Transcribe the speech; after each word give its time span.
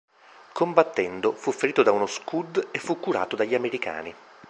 Combattendo, 0.51 1.31
fu 1.31 1.51
ferito 1.51 1.83
da 1.83 1.91
uno 1.91 2.07
Scud 2.07 2.69
e 2.71 2.79
fu 2.79 2.99
curato 2.99 3.35
dagli 3.35 3.53
Americani. 3.53 4.11